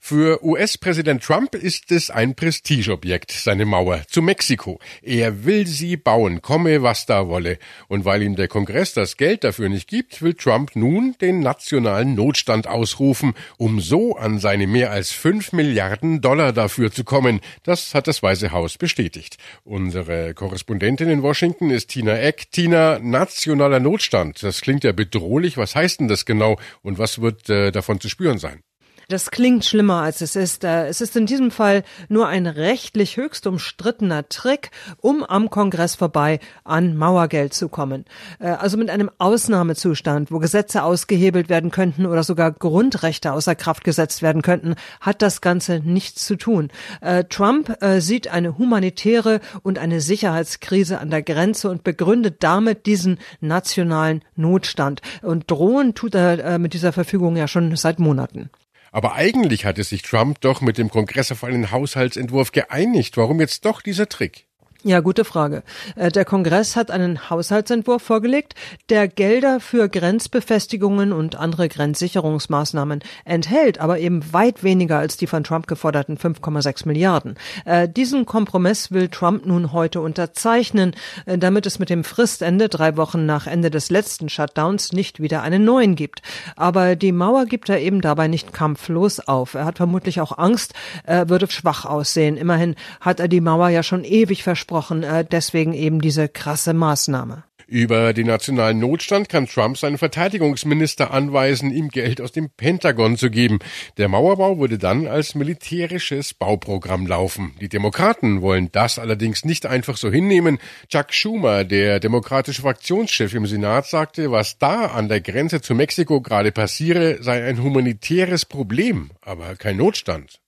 Für 0.10 0.44
US-Präsident 0.44 1.22
Trump 1.22 1.54
ist 1.54 1.92
es 1.92 2.10
ein 2.10 2.34
Prestigeobjekt, 2.34 3.30
seine 3.32 3.66
Mauer 3.66 4.02
zu 4.08 4.24
Mexiko. 4.24 4.80
Er 5.04 5.46
will 5.46 5.68
sie 5.68 5.98
bauen, 5.98 6.42
komme 6.42 6.82
was 6.82 7.06
da 7.06 7.28
wolle. 7.28 7.60
Und 7.90 8.06
weil 8.06 8.24
ihm 8.24 8.36
der 8.36 8.48
Kongress 8.48 8.96
das 8.96 9.18
Geld 9.18 9.44
dafür 9.44 9.70
nicht 9.70 9.88
gibt, 9.88 10.24
will 10.24 10.34
Trump 10.34 10.76
nun 10.76 11.14
den 11.22 11.42
nationalen 11.42 12.16
Notstand 12.16 12.66
ausrufen, 12.66 13.36
um 13.58 13.80
so 13.80 14.16
an 14.16 14.40
seine 14.40 14.66
mehr 14.66 14.90
als 14.90 15.12
fünf 15.12 15.54
Milliarden 15.54 16.22
Dollar 16.22 16.54
dafür 16.54 16.92
zu 16.92 17.04
kommen. 17.04 17.40
Das 17.62 17.94
hat 17.94 18.08
das 18.08 18.24
Weiße 18.24 18.52
Haus 18.52 18.80
bestätigt. 18.80 19.38
Unsere 19.64 20.34
Korrespondentin 20.34 21.08
in 21.12 21.22
Washington 21.22 21.70
ist 21.70 21.90
Tina 21.90 22.18
Eck. 22.18 22.50
Tina, 22.50 22.98
nationaler 22.98 23.80
Notstand. 23.80 24.42
Das 24.42 24.62
klingt 24.62 24.84
ja 24.84 24.92
bedrohlich. 24.92 25.58
Was 25.58 25.76
heißt 25.76 26.00
denn 26.00 26.08
das 26.08 26.26
genau 26.26 26.58
und 26.82 26.98
was 26.98 27.22
wird 27.22 27.48
äh, 27.52 27.70
davon 27.70 28.00
zu 28.02 28.10
spüren 28.10 28.40
sein? 28.40 28.64
Das 29.10 29.32
klingt 29.32 29.66
schlimmer, 29.66 30.04
als 30.04 30.22
es 30.22 30.36
ist. 30.36 30.64
Äh, 30.64 30.86
es 30.86 31.02
ist 31.02 31.16
in 31.16 31.26
diesem 31.26 31.50
Fall 31.50 31.82
nur 32.10 32.28
ein 32.28 32.46
rechtlich 32.46 33.18
höchst 33.18 33.48
umstrittener 33.48 34.30
Trick, 34.30 34.70
um 35.02 35.24
am 35.24 35.50
Kongress 35.50 35.96
vorbei 35.96 36.40
an 36.64 36.96
Mauergeld 36.96 37.56
zu 37.56 37.70
kommen. 37.70 38.06
Äh, 38.38 38.50
also 38.50 38.78
mit 38.78 38.92
einem 38.92 39.10
Ausnahmezustand, 39.18 40.32
wo 40.32 40.38
Gesetze 40.38 40.84
ausgehebelt 40.84 41.50
werden 41.50 41.72
könnten 41.72 42.06
oder 42.06 42.22
sogar 42.22 42.52
Grundrechte 42.52 43.34
außer 43.34 43.56
Kraft 43.56 43.84
gesetzt 43.84 44.22
werden 44.22 44.44
könnten, 44.44 44.76
hat 45.02 45.24
das 45.24 45.42
Ganze 45.42 45.80
nichts 45.80 46.24
zu 46.24 46.36
tun. 46.36 46.70
Äh, 47.02 47.24
Trump 47.24 47.78
sieht 47.98 48.28
eine 48.28 48.58
humanitäre 48.58 49.40
und 49.64 49.80
eine 49.80 50.02
Sicherheitskrise 50.02 51.00
an 51.00 51.10
der 51.10 51.24
Grenze 51.24 51.70
und 51.72 51.84
begründet 51.84 52.44
damit 52.44 52.86
diesen 52.86 53.18
nationalen 53.40 54.24
Notstand. 54.36 55.02
Und 55.24 55.50
drohen 55.50 55.96
tut 55.96 56.14
er 56.14 56.60
mit 56.60 56.74
dieser 56.74 56.94
Verfügung 56.94 57.36
ja 57.38 57.48
schon 57.48 57.76
seit 57.76 58.00
Monaten. 58.00 58.52
Aber 58.92 59.14
eigentlich 59.14 59.66
hatte 59.66 59.84
sich 59.84 60.02
Trump 60.02 60.42
doch 60.42 60.62
mit 60.62 60.78
dem 60.78 60.90
Kongress 60.90 61.32
auf 61.32 61.44
einen 61.44 61.72
Haushaltsentwurf 61.72 62.52
geeinigt. 62.52 63.18
Warum 63.18 63.40
jetzt 63.40 63.66
doch 63.66 63.82
dieser 63.82 64.10
Trick? 64.10 64.49
Ja, 64.86 65.02
gute 65.02 65.26
Frage. 65.26 65.64
Äh, 65.98 66.10
der 66.10 66.24
Kongress 66.24 66.78
hat 66.78 66.90
einen 66.90 67.30
Haushaltsentwurf 67.30 68.02
vorgelegt, 68.02 68.56
der 68.88 69.10
Gelder 69.10 69.60
für 69.60 69.90
Grenzbefestigungen 69.90 71.12
und 71.12 71.36
andere 71.36 71.68
Grenzsicherungsmaßnahmen 71.68 73.02
enthält, 73.26 73.82
aber 73.82 74.00
eben 74.00 74.32
weit 74.32 74.64
weniger 74.64 74.98
als 74.98 75.18
die 75.18 75.28
von 75.28 75.44
Trump 75.44 75.68
geforderten 75.68 76.18
5,6 76.18 76.88
Milliarden. 76.88 77.36
Äh, 77.66 77.90
diesen 77.90 78.26
Kompromiss 78.26 78.90
will 78.90 79.10
Trump 79.10 79.46
nun 79.46 79.74
heute 79.74 80.00
unterzeichnen, 80.00 80.96
äh, 81.26 81.38
damit 81.38 81.66
es 81.66 81.80
mit 81.80 81.90
dem 81.90 82.06
Fristende 82.06 82.70
drei 82.70 82.96
Wochen 82.96 83.26
nach 83.26 83.48
Ende 83.48 83.72
des 83.72 83.90
letzten 83.90 84.30
Shutdowns 84.30 84.94
nicht 84.94 85.22
wieder 85.22 85.42
einen 85.42 85.66
neuen 85.66 85.98
gibt. 85.98 86.22
Aber 86.56 86.96
die 86.96 87.12
Mauer 87.12 87.48
gibt 87.48 87.68
er 87.68 87.82
eben 87.82 88.00
dabei 88.00 88.30
nicht 88.30 88.54
kampflos 88.54 89.20
auf. 89.20 89.56
Er 89.56 89.66
hat 89.66 89.76
vermutlich 89.76 90.22
auch 90.22 90.38
Angst, 90.38 90.74
er 91.04 91.28
würde 91.28 91.52
schwach 91.52 91.84
aussehen. 91.84 92.38
Immerhin 92.38 92.76
hat 93.02 93.20
er 93.20 93.28
die 93.28 93.42
Mauer 93.42 93.68
ja 93.68 93.84
schon 93.84 94.06
ewig 94.06 94.42
versprochen 94.42 94.69
angesprochen, 94.70 95.04
äh, 95.04 95.26
deswegen 95.26 95.74
eben 95.74 96.02
diese 96.02 96.30
krasse 96.30 96.74
Maßnahme. 96.74 97.44
Über 97.70 98.14
den 98.14 98.26
nationalen 98.26 98.80
Notstand 98.80 99.30
kann 99.30 99.46
Trump 99.46 99.78
seinen 99.78 100.00
Verteidigungsminister 100.00 101.14
anweisen, 101.14 101.70
ihm 101.72 101.90
Geld 101.90 102.20
aus 102.20 102.32
dem 102.32 102.50
Pentagon 102.50 103.16
zu 103.16 103.30
geben. 103.30 103.60
Der 103.98 104.08
Mauerbau 104.08 104.58
würde 104.58 104.80
dann 104.80 105.06
als 105.06 105.36
militärisches 105.36 106.34
Bauprogramm 106.34 107.06
laufen. 107.06 107.54
Die 107.62 107.70
Demokraten 107.70 108.42
wollen 108.42 108.72
das 108.72 108.98
allerdings 108.98 109.46
nicht 109.46 109.68
einfach 109.68 109.98
so 109.98 110.10
hinnehmen. 110.10 110.58
Chuck 110.88 111.14
Schumer, 111.14 111.64
der 111.64 112.00
demokratische 112.00 112.64
Fraktionschef 112.64 113.36
im 113.36 113.46
Senat, 113.46 113.86
sagte, 113.86 114.32
was 114.32 114.58
da 114.58 114.88
an 114.88 115.08
der 115.08 115.22
Grenze 115.22 115.62
zu 115.62 115.76
Mexiko 115.76 116.22
gerade 116.22 116.52
passiere, 116.52 117.22
sei 117.22 117.44
ein 117.44 117.62
humanitäres 117.62 118.46
Problem, 118.46 119.12
aber 119.22 119.56
kein 119.56 119.78
Notstand. 119.78 120.40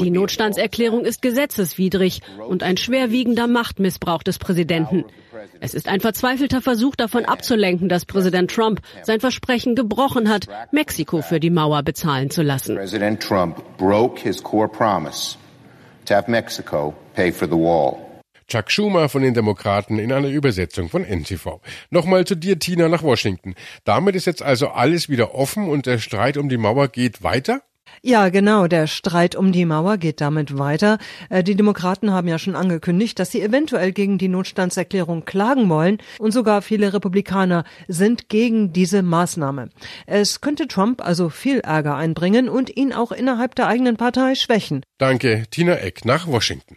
Die 0.00 0.10
Notstandserklärung 0.10 1.04
ist 1.04 1.22
gesetzeswidrig 1.22 2.20
und 2.48 2.62
ein 2.62 2.76
schwerwiegender 2.76 3.46
Machtmissbrauch 3.46 4.22
des 4.24 4.38
Präsidenten. 4.38 5.01
Es 5.60 5.74
ist 5.74 5.88
ein 5.88 6.00
verzweifelter 6.00 6.60
Versuch 6.60 6.96
davon 6.96 7.24
abzulenken, 7.24 7.88
dass 7.88 8.04
Präsident 8.04 8.50
Trump 8.50 8.80
sein 9.02 9.20
Versprechen 9.20 9.74
gebrochen 9.74 10.28
hat, 10.28 10.46
Mexiko 10.72 11.22
für 11.22 11.40
die 11.40 11.50
Mauer 11.50 11.82
bezahlen 11.82 12.30
zu 12.30 12.42
lassen. 12.42 12.76
Präsident 12.76 13.22
Trump 13.22 13.62
broke 13.78 14.20
his 14.20 14.42
core 14.42 14.68
promise 14.68 15.36
to 16.06 16.14
have 16.14 16.30
Mexico 16.30 16.94
pay 17.14 17.32
for 17.32 17.48
the 17.48 17.54
wall. 17.54 17.98
Chuck 18.48 18.70
Schumer 18.70 19.08
von 19.08 19.22
den 19.22 19.32
Demokraten 19.32 19.98
in 19.98 20.12
einer 20.12 20.28
Übersetzung 20.28 20.90
von 20.90 21.04
NTV. 21.04 21.60
Nochmal 21.90 22.26
zu 22.26 22.34
dir, 22.34 22.58
Tina, 22.58 22.88
nach 22.88 23.02
Washington. 23.02 23.54
Damit 23.84 24.14
ist 24.14 24.26
jetzt 24.26 24.42
also 24.42 24.68
alles 24.68 25.08
wieder 25.08 25.34
offen 25.34 25.68
und 25.68 25.86
der 25.86 25.98
Streit 25.98 26.36
um 26.36 26.50
die 26.50 26.58
Mauer 26.58 26.88
geht 26.88 27.22
weiter? 27.22 27.62
Ja, 28.00 28.28
genau. 28.30 28.66
Der 28.66 28.86
Streit 28.86 29.36
um 29.36 29.52
die 29.52 29.64
Mauer 29.64 29.98
geht 29.98 30.20
damit 30.20 30.58
weiter. 30.58 30.98
Äh, 31.28 31.42
die 31.44 31.54
Demokraten 31.54 32.12
haben 32.12 32.28
ja 32.28 32.38
schon 32.38 32.56
angekündigt, 32.56 33.18
dass 33.18 33.30
sie 33.30 33.42
eventuell 33.42 33.92
gegen 33.92 34.18
die 34.18 34.28
Notstandserklärung 34.28 35.24
klagen 35.24 35.68
wollen. 35.68 35.98
Und 36.18 36.32
sogar 36.32 36.62
viele 36.62 36.92
Republikaner 36.92 37.64
sind 37.88 38.28
gegen 38.28 38.72
diese 38.72 39.02
Maßnahme. 39.02 39.68
Es 40.06 40.40
könnte 40.40 40.68
Trump 40.68 41.04
also 41.04 41.28
viel 41.28 41.60
Ärger 41.60 41.96
einbringen 41.96 42.48
und 42.48 42.76
ihn 42.76 42.92
auch 42.92 43.12
innerhalb 43.12 43.54
der 43.54 43.66
eigenen 43.68 43.96
Partei 43.96 44.34
schwächen. 44.34 44.84
Danke, 44.98 45.44
Tina 45.50 45.74
Eck 45.74 46.04
nach 46.04 46.26
Washington. 46.26 46.76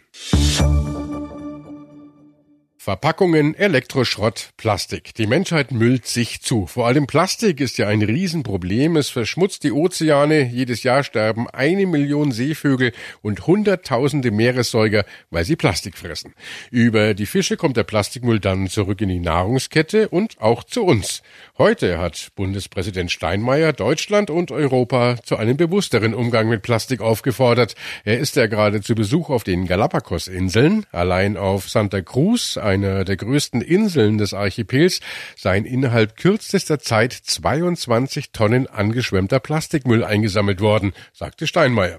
Verpackungen, 2.86 3.56
Elektroschrott, 3.56 4.50
Plastik. 4.56 5.12
Die 5.16 5.26
Menschheit 5.26 5.72
müllt 5.72 6.06
sich 6.06 6.40
zu. 6.40 6.68
Vor 6.68 6.86
allem 6.86 7.08
Plastik 7.08 7.58
ist 7.58 7.78
ja 7.78 7.88
ein 7.88 8.00
Riesenproblem. 8.00 8.94
Es 8.94 9.08
verschmutzt 9.08 9.64
die 9.64 9.72
Ozeane. 9.72 10.44
Jedes 10.44 10.84
Jahr 10.84 11.02
sterben 11.02 11.50
eine 11.50 11.84
Million 11.84 12.30
Seevögel 12.30 12.92
und 13.22 13.48
hunderttausende 13.48 14.30
Meeressäuger, 14.30 15.04
weil 15.30 15.44
sie 15.44 15.56
Plastik 15.56 15.98
fressen. 15.98 16.32
Über 16.70 17.14
die 17.14 17.26
Fische 17.26 17.56
kommt 17.56 17.76
der 17.76 17.82
Plastikmüll 17.82 18.38
dann 18.38 18.68
zurück 18.68 19.00
in 19.00 19.08
die 19.08 19.18
Nahrungskette 19.18 20.08
und 20.08 20.40
auch 20.40 20.62
zu 20.62 20.84
uns. 20.84 21.24
Heute 21.58 21.98
hat 21.98 22.28
Bundespräsident 22.36 23.10
Steinmeier 23.10 23.72
Deutschland 23.72 24.30
und 24.30 24.52
Europa 24.52 25.16
zu 25.24 25.36
einem 25.36 25.56
bewussteren 25.56 26.14
Umgang 26.14 26.48
mit 26.48 26.62
Plastik 26.62 27.00
aufgefordert. 27.00 27.74
Er 28.04 28.20
ist 28.20 28.36
ja 28.36 28.46
gerade 28.46 28.80
zu 28.80 28.94
Besuch 28.94 29.28
auf 29.28 29.42
den 29.42 29.66
Galapagos-Inseln. 29.66 30.86
Allein 30.92 31.36
auf 31.36 31.68
Santa 31.68 32.00
Cruz, 32.00 32.56
einer 32.84 33.04
der 33.04 33.16
größten 33.16 33.60
Inseln 33.62 34.18
des 34.18 34.34
Archipels, 34.34 35.00
seien 35.36 35.64
innerhalb 35.64 36.16
kürzester 36.16 36.78
Zeit 36.78 37.12
22 37.12 38.30
Tonnen 38.30 38.66
angeschwemmter 38.66 39.40
Plastikmüll 39.40 40.04
eingesammelt 40.04 40.60
worden, 40.60 40.92
sagte 41.12 41.46
Steinmeier. 41.46 41.98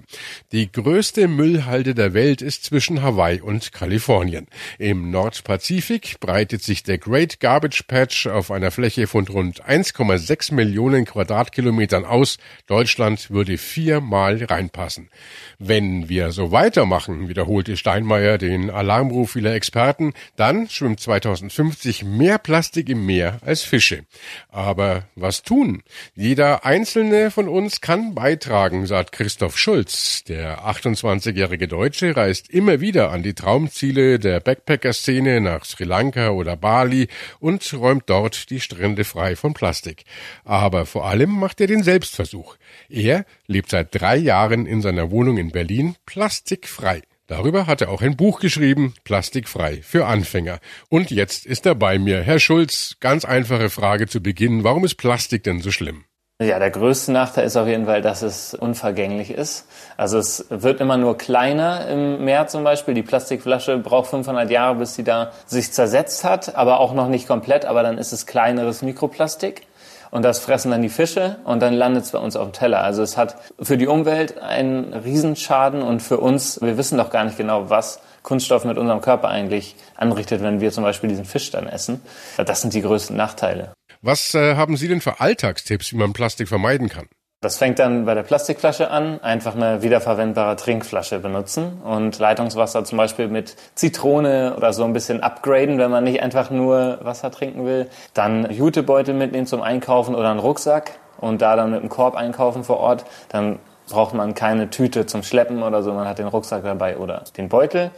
Die 0.52 0.70
größte 0.70 1.28
Müllhalde 1.28 1.94
der 1.94 2.14
Welt 2.14 2.42
ist 2.42 2.64
zwischen 2.64 3.02
Hawaii 3.02 3.40
und 3.40 3.72
Kalifornien. 3.72 4.46
Im 4.78 5.10
Nordpazifik 5.10 6.20
breitet 6.20 6.62
sich 6.62 6.82
der 6.82 6.98
Great 6.98 7.40
Garbage 7.40 7.82
Patch 7.86 8.26
auf 8.26 8.50
einer 8.50 8.70
Fläche 8.70 9.06
von 9.06 9.26
rund 9.26 9.64
1,6 9.64 10.54
Millionen 10.54 11.04
Quadratkilometern 11.04 12.04
aus. 12.04 12.38
Deutschland 12.66 13.30
würde 13.30 13.58
viermal 13.58 14.44
reinpassen. 14.44 15.10
Wenn 15.58 16.08
wir 16.08 16.32
so 16.32 16.52
weitermachen, 16.52 17.28
wiederholte 17.28 17.76
Steinmeier 17.76 18.38
den 18.38 18.70
Alarmruf 18.70 19.32
vieler 19.32 19.54
Experten, 19.54 20.12
dann 20.36 20.67
schwimmt 20.72 21.00
2050 21.00 22.04
mehr 22.04 22.38
Plastik 22.38 22.88
im 22.88 23.06
Meer 23.06 23.38
als 23.44 23.62
Fische. 23.62 24.04
Aber 24.48 25.04
was 25.14 25.42
tun? 25.42 25.82
Jeder 26.14 26.64
einzelne 26.64 27.30
von 27.30 27.48
uns 27.48 27.80
kann 27.80 28.14
beitragen, 28.14 28.86
sagt 28.86 29.12
Christoph 29.12 29.58
Schulz. 29.58 30.24
Der 30.24 30.66
28-jährige 30.66 31.68
Deutsche 31.68 32.16
reist 32.16 32.50
immer 32.50 32.80
wieder 32.80 33.10
an 33.10 33.22
die 33.22 33.34
Traumziele 33.34 34.18
der 34.18 34.40
Backpacker-Szene 34.40 35.40
nach 35.40 35.64
Sri 35.64 35.84
Lanka 35.84 36.30
oder 36.30 36.56
Bali 36.56 37.08
und 37.40 37.72
räumt 37.74 38.04
dort 38.06 38.50
die 38.50 38.60
Strände 38.60 39.04
frei 39.04 39.36
von 39.36 39.54
Plastik. 39.54 40.04
Aber 40.44 40.86
vor 40.86 41.06
allem 41.06 41.30
macht 41.30 41.60
er 41.60 41.66
den 41.66 41.82
Selbstversuch. 41.82 42.56
Er 42.88 43.24
lebt 43.46 43.70
seit 43.70 43.94
drei 43.94 44.16
Jahren 44.16 44.66
in 44.66 44.82
seiner 44.82 45.10
Wohnung 45.10 45.38
in 45.38 45.50
Berlin 45.50 45.96
plastikfrei. 46.06 47.02
Darüber 47.28 47.66
hat 47.66 47.82
er 47.82 47.90
auch 47.90 48.00
ein 48.00 48.16
Buch 48.16 48.40
geschrieben, 48.40 48.94
Plastikfrei 49.04 49.82
für 49.82 50.06
Anfänger. 50.06 50.60
Und 50.88 51.10
jetzt 51.10 51.44
ist 51.44 51.66
er 51.66 51.74
bei 51.74 51.98
mir. 51.98 52.22
Herr 52.22 52.40
Schulz, 52.40 52.96
ganz 53.00 53.26
einfache 53.26 53.68
Frage 53.68 54.06
zu 54.06 54.22
Beginn. 54.22 54.64
Warum 54.64 54.82
ist 54.86 54.94
Plastik 54.94 55.44
denn 55.44 55.60
so 55.60 55.70
schlimm? 55.70 56.04
Ja, 56.40 56.58
der 56.58 56.70
größte 56.70 57.12
Nachteil 57.12 57.44
ist 57.44 57.56
auf 57.56 57.68
jeden 57.68 57.84
Fall, 57.84 58.00
dass 58.00 58.22
es 58.22 58.54
unvergänglich 58.54 59.30
ist. 59.30 59.66
Also 59.98 60.18
es 60.18 60.46
wird 60.48 60.80
immer 60.80 60.96
nur 60.96 61.18
kleiner 61.18 61.86
im 61.88 62.24
Meer 62.24 62.46
zum 62.46 62.64
Beispiel. 62.64 62.94
Die 62.94 63.02
Plastikflasche 63.02 63.76
braucht 63.76 64.08
500 64.08 64.50
Jahre, 64.50 64.76
bis 64.76 64.94
sie 64.94 65.04
da 65.04 65.32
sich 65.44 65.70
zersetzt 65.72 66.24
hat, 66.24 66.54
aber 66.54 66.80
auch 66.80 66.94
noch 66.94 67.08
nicht 67.08 67.28
komplett. 67.28 67.66
Aber 67.66 67.82
dann 67.82 67.98
ist 67.98 68.12
es 68.12 68.24
kleineres 68.24 68.80
Mikroplastik 68.80 69.66
und 70.10 70.22
das 70.22 70.38
fressen 70.38 70.70
dann 70.70 70.82
die 70.82 70.88
Fische 70.88 71.36
und 71.44 71.60
dann 71.60 71.74
landet 71.74 72.04
es 72.04 72.12
bei 72.12 72.18
uns 72.18 72.36
auf 72.36 72.50
dem 72.50 72.52
Teller. 72.52 72.82
Also 72.82 73.02
es 73.02 73.16
hat 73.16 73.36
für 73.60 73.76
die 73.76 73.86
Umwelt 73.86 74.38
einen 74.38 74.92
Riesenschaden 74.92 75.82
und 75.82 76.00
für 76.00 76.18
uns, 76.18 76.60
wir 76.60 76.76
wissen 76.78 76.98
doch 76.98 77.10
gar 77.10 77.24
nicht 77.24 77.36
genau, 77.36 77.70
was 77.70 78.00
Kunststoff 78.22 78.64
mit 78.64 78.76
unserem 78.78 79.00
Körper 79.00 79.28
eigentlich 79.28 79.76
anrichtet, 79.96 80.42
wenn 80.42 80.60
wir 80.60 80.70
zum 80.72 80.84
Beispiel 80.84 81.08
diesen 81.08 81.24
Fisch 81.24 81.50
dann 81.50 81.66
essen. 81.66 82.00
Das 82.36 82.60
sind 82.60 82.74
die 82.74 82.82
größten 82.82 83.16
Nachteile. 83.16 83.72
Was 84.02 84.34
äh, 84.34 84.54
haben 84.54 84.76
Sie 84.76 84.88
denn 84.88 85.00
für 85.00 85.20
Alltagstipps, 85.20 85.92
wie 85.92 85.96
man 85.96 86.12
Plastik 86.12 86.48
vermeiden 86.48 86.88
kann? 86.88 87.08
Das 87.40 87.56
fängt 87.56 87.78
dann 87.78 88.04
bei 88.04 88.14
der 88.14 88.24
Plastikflasche 88.24 88.90
an, 88.90 89.20
einfach 89.20 89.54
eine 89.54 89.80
wiederverwendbare 89.80 90.56
Trinkflasche 90.56 91.20
benutzen 91.20 91.80
und 91.84 92.18
Leitungswasser 92.18 92.82
zum 92.82 92.98
Beispiel 92.98 93.28
mit 93.28 93.54
Zitrone 93.76 94.54
oder 94.56 94.72
so 94.72 94.82
ein 94.82 94.92
bisschen 94.92 95.22
upgraden, 95.22 95.78
wenn 95.78 95.88
man 95.88 96.02
nicht 96.02 96.20
einfach 96.20 96.50
nur 96.50 96.98
Wasser 97.02 97.30
trinken 97.30 97.64
will. 97.64 97.88
Dann 98.12 98.50
Jutebeutel 98.50 99.14
mitnehmen 99.14 99.46
zum 99.46 99.62
Einkaufen 99.62 100.16
oder 100.16 100.30
einen 100.30 100.40
Rucksack 100.40 100.98
und 101.20 101.40
da 101.40 101.54
dann 101.54 101.70
mit 101.70 101.78
einem 101.78 101.88
Korb 101.88 102.16
einkaufen 102.16 102.64
vor 102.64 102.78
Ort. 102.78 103.04
Dann 103.28 103.60
braucht 103.88 104.14
man 104.14 104.34
keine 104.34 104.70
Tüte 104.70 105.06
zum 105.06 105.22
Schleppen 105.22 105.62
oder 105.62 105.84
so, 105.84 105.92
man 105.92 106.08
hat 106.08 106.18
den 106.18 106.26
Rucksack 106.26 106.64
dabei 106.64 106.96
oder 106.96 107.22
den 107.36 107.48
Beutel. 107.48 107.92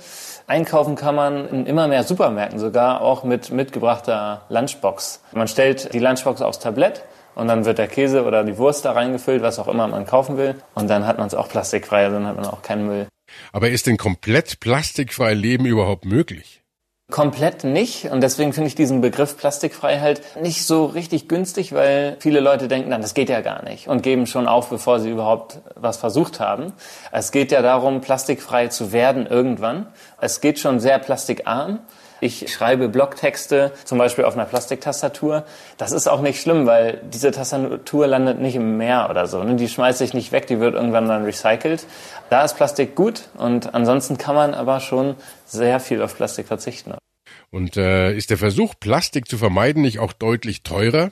Einkaufen 0.48 0.96
kann 0.96 1.14
man 1.14 1.48
in 1.48 1.64
immer 1.64 1.88
mehr 1.88 2.04
Supermärkten 2.04 2.58
sogar 2.58 3.00
auch 3.00 3.24
mit 3.24 3.50
mitgebrachter 3.50 4.42
Lunchbox. 4.50 5.22
Man 5.32 5.48
stellt 5.48 5.94
die 5.94 5.98
Lunchbox 5.98 6.42
aufs 6.42 6.58
Tablett 6.58 7.04
und 7.34 7.48
dann 7.48 7.64
wird 7.64 7.78
der 7.78 7.88
Käse 7.88 8.24
oder 8.24 8.44
die 8.44 8.58
Wurst 8.58 8.84
da 8.84 8.92
reingefüllt, 8.92 9.42
was 9.42 9.58
auch 9.58 9.68
immer 9.68 9.86
man 9.88 10.06
kaufen 10.06 10.36
will. 10.36 10.56
Und 10.74 10.88
dann 10.88 11.06
hat 11.06 11.18
man 11.18 11.26
es 11.26 11.34
auch 11.34 11.48
plastikfrei, 11.48 12.04
also 12.04 12.16
dann 12.16 12.26
hat 12.26 12.36
man 12.36 12.46
auch 12.46 12.62
keinen 12.62 12.86
Müll. 12.86 13.06
Aber 13.52 13.70
ist 13.70 13.86
denn 13.86 13.96
komplett 13.96 14.60
plastikfrei 14.60 15.34
Leben 15.34 15.66
überhaupt 15.66 16.04
möglich? 16.04 16.60
Komplett 17.10 17.64
nicht. 17.64 18.04
Und 18.04 18.20
deswegen 18.20 18.52
finde 18.52 18.68
ich 18.68 18.76
diesen 18.76 19.00
Begriff 19.00 19.36
Plastikfreiheit 19.36 20.22
nicht 20.40 20.64
so 20.64 20.84
richtig 20.86 21.28
günstig, 21.28 21.72
weil 21.72 22.16
viele 22.20 22.38
Leute 22.38 22.68
denken, 22.68 22.90
dann, 22.90 23.02
das 23.02 23.14
geht 23.14 23.28
ja 23.28 23.40
gar 23.40 23.64
nicht 23.64 23.88
und 23.88 24.02
geben 24.02 24.26
schon 24.26 24.46
auf, 24.46 24.70
bevor 24.70 25.00
sie 25.00 25.10
überhaupt 25.10 25.60
was 25.74 25.96
versucht 25.96 26.38
haben. 26.38 26.72
Es 27.10 27.32
geht 27.32 27.50
ja 27.50 27.62
darum, 27.62 28.00
plastikfrei 28.00 28.68
zu 28.68 28.92
werden 28.92 29.26
irgendwann. 29.26 29.86
Es 30.20 30.40
geht 30.40 30.60
schon 30.60 30.78
sehr 30.78 31.00
plastikarm. 31.00 31.80
Ich 32.20 32.52
schreibe 32.52 32.88
Blogtexte, 32.88 33.72
zum 33.84 33.98
Beispiel 33.98 34.24
auf 34.24 34.34
einer 34.34 34.44
Plastiktastatur. 34.44 35.44
Das 35.78 35.92
ist 35.92 36.06
auch 36.06 36.20
nicht 36.20 36.40
schlimm, 36.40 36.66
weil 36.66 37.00
diese 37.12 37.30
Tastatur 37.30 38.06
landet 38.06 38.40
nicht 38.40 38.56
im 38.56 38.76
Meer 38.76 39.08
oder 39.10 39.26
so. 39.26 39.42
Ne? 39.42 39.56
Die 39.56 39.68
schmeiße 39.68 40.04
ich 40.04 40.14
nicht 40.14 40.30
weg, 40.32 40.46
die 40.46 40.60
wird 40.60 40.74
irgendwann 40.74 41.08
dann 41.08 41.24
recycelt. 41.24 41.86
Da 42.28 42.44
ist 42.44 42.56
Plastik 42.56 42.94
gut 42.94 43.22
und 43.36 43.74
ansonsten 43.74 44.18
kann 44.18 44.34
man 44.34 44.54
aber 44.54 44.80
schon 44.80 45.16
sehr 45.46 45.80
viel 45.80 46.02
auf 46.02 46.14
Plastik 46.16 46.46
verzichten. 46.46 46.94
Und 47.50 47.76
äh, 47.76 48.12
ist 48.12 48.30
der 48.30 48.38
Versuch, 48.38 48.74
Plastik 48.78 49.28
zu 49.28 49.38
vermeiden, 49.38 49.82
nicht 49.82 49.98
auch 49.98 50.12
deutlich 50.12 50.62
teurer? 50.62 51.10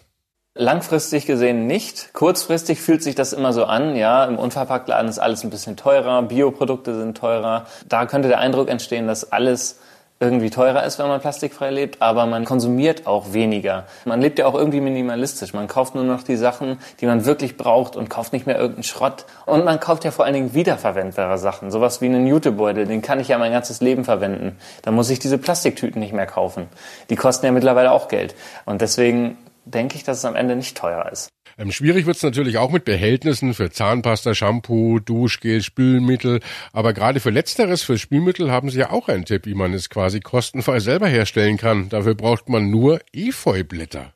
Langfristig 0.55 1.27
gesehen 1.27 1.67
nicht. 1.67 2.13
Kurzfristig 2.15 2.81
fühlt 2.81 3.03
sich 3.03 3.15
das 3.15 3.33
immer 3.33 3.53
so 3.53 3.65
an, 3.65 3.95
ja, 3.97 4.25
im 4.25 4.39
Unverpacktladen 4.39 5.09
ist 5.09 5.19
alles 5.19 5.45
ein 5.45 5.51
bisschen 5.51 5.77
teurer, 5.77 6.23
Bioprodukte 6.23 6.99
sind 6.99 7.17
teurer. 7.17 7.67
Da 7.89 8.07
könnte 8.07 8.29
der 8.29 8.41
Eindruck 8.41 8.69
entstehen, 8.69 9.07
dass 9.07 9.31
alles 9.31 9.79
irgendwie 10.21 10.51
teurer 10.51 10.85
ist, 10.85 10.99
wenn 10.99 11.07
man 11.07 11.21
plastikfrei 11.21 11.71
lebt, 11.71 12.03
aber 12.03 12.27
man 12.27 12.45
konsumiert 12.45 13.07
auch 13.07 13.33
weniger. 13.33 13.87
Man 14.05 14.21
lebt 14.21 14.39
ja 14.39 14.47
auch 14.47 14.55
irgendwie 14.55 14.81
minimalistisch. 14.81 15.53
Man 15.53 15.69
kauft 15.69 15.95
nur 15.95 16.05
noch 16.05 16.25
die 16.25 16.37
Sachen, 16.37 16.79
die 17.01 17.07
man 17.07 17.25
wirklich 17.25 17.57
braucht 17.57 17.95
und 17.95 18.11
kauft 18.11 18.33
nicht 18.33 18.47
mehr 18.47 18.57
irgendeinen 18.57 18.83
Schrott. 18.83 19.27
Und 19.47 19.65
man 19.65 19.79
kauft 19.79 20.05
ja 20.05 20.11
vor 20.11 20.25
allen 20.25 20.35
Dingen 20.35 20.55
wiederverwendbare 20.55 21.39
Sachen. 21.39 21.71
Sowas 21.71 22.01
wie 22.01 22.07
einen 22.07 22.27
Jutebeutel, 22.27 22.87
den 22.87 23.01
kann 23.01 23.21
ich 23.21 23.29
ja 23.29 23.39
mein 23.39 23.53
ganzes 23.53 23.81
Leben 23.81 24.05
verwenden. 24.05 24.59
Da 24.83 24.91
muss 24.91 25.09
ich 25.11 25.21
diese 25.21 25.39
Plastiktüten 25.39 26.01
nicht 26.01 26.13
mehr 26.13 26.27
kaufen. 26.27 26.69
Die 27.11 27.17
kosten 27.17 27.47
ja 27.47 27.53
mittlerweile 27.53 27.93
auch 27.93 28.09
Geld. 28.09 28.35
Und 28.65 28.81
deswegen 28.81 29.39
denke 29.65 29.97
ich, 29.97 30.05
dass 30.05 30.19
es 30.19 30.25
am 30.25 30.35
Ende 30.35 30.57
nicht 30.57 30.77
teuer 30.77 31.09
ist. 31.13 31.29
Ähm, 31.59 31.73
schwierig 31.73 32.07
wird 32.07 32.17
es 32.17 32.23
natürlich 32.23 32.57
auch 32.57 32.71
mit 32.71 32.85
Behältnissen 32.85 33.53
für 33.53 33.71
Zahnpasta, 33.71 34.35
Shampoo, 34.35 35.01
Duschgel, 35.01 35.61
Spülmittel. 35.61 36.41
Aber 36.73 36.93
gerade 36.93 37.19
für 37.19 37.31
Letzteres, 37.31 37.83
für 37.83 37.99
Spülmittel, 37.99 38.53
haben 38.53 38.71
Sie 38.71 38.79
ja 38.79 38.91
auch 38.91 39.09
einen 39.09 39.25
Tipp, 39.25 39.45
wie 39.45 39.55
man 39.55 39.75
es 39.75 39.91
quasi 39.91 40.21
kostenfrei 40.21 40.79
selber 40.79 41.09
herstellen 41.09 41.57
kann. 41.57 41.89
Dafür 41.89 42.15
braucht 42.15 42.49
man 42.49 42.71
nur 42.71 43.01
Efeublätter. 43.13 44.13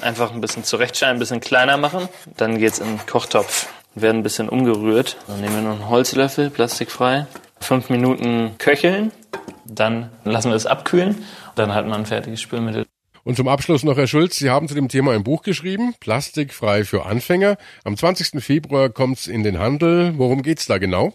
Einfach 0.00 0.32
ein 0.32 0.40
bisschen 0.40 0.64
zurechtschneiden, 0.64 1.16
ein 1.16 1.20
bisschen 1.20 1.40
kleiner 1.40 1.76
machen. 1.76 2.08
Dann 2.38 2.58
geht's 2.58 2.78
in 2.78 2.86
den 2.86 3.06
Kochtopf. 3.06 3.68
Werden 3.94 4.18
ein 4.18 4.22
bisschen 4.22 4.48
umgerührt. 4.48 5.18
Dann 5.26 5.40
nehmen 5.40 5.54
wir 5.56 5.62
noch 5.62 5.80
einen 5.80 5.88
Holzlöffel, 5.88 6.50
plastikfrei. 6.50 7.26
Fünf 7.60 7.90
Minuten 7.90 8.54
köcheln. 8.58 9.12
Dann 9.66 10.10
lassen 10.24 10.50
wir 10.50 10.56
es 10.56 10.66
abkühlen. 10.66 11.24
Dann 11.54 11.74
hat 11.74 11.86
man 11.86 12.00
ein 12.00 12.06
fertiges 12.06 12.40
Spülmittel. 12.40 12.87
Und 13.28 13.34
zum 13.34 13.46
Abschluss 13.46 13.84
noch, 13.84 13.98
Herr 13.98 14.06
Schulz, 14.06 14.36
Sie 14.36 14.48
haben 14.48 14.68
zu 14.68 14.74
dem 14.74 14.88
Thema 14.88 15.12
ein 15.12 15.22
Buch 15.22 15.42
geschrieben, 15.42 15.94
Plastikfrei 16.00 16.84
für 16.84 17.04
Anfänger. 17.04 17.58
Am 17.84 17.94
20. 17.94 18.42
Februar 18.42 18.88
kommt's 18.88 19.26
in 19.26 19.42
den 19.42 19.58
Handel. 19.58 20.14
Worum 20.16 20.40
geht's 20.40 20.64
da 20.64 20.78
genau? 20.78 21.12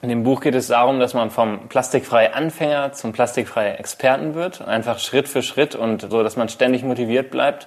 In 0.00 0.08
dem 0.08 0.22
Buch 0.22 0.40
geht 0.40 0.54
es 0.54 0.68
darum, 0.68 0.98
dass 0.98 1.12
man 1.12 1.30
vom 1.30 1.68
plastikfrei 1.68 2.32
Anfänger 2.32 2.94
zum 2.94 3.12
plastikfrei 3.12 3.72
Experten 3.72 4.34
wird. 4.34 4.62
Einfach 4.62 4.98
Schritt 4.98 5.28
für 5.28 5.42
Schritt 5.42 5.74
und 5.74 6.00
so, 6.10 6.22
dass 6.22 6.36
man 6.36 6.48
ständig 6.48 6.84
motiviert 6.84 7.30
bleibt. 7.30 7.66